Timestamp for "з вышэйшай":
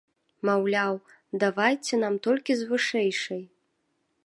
2.61-3.41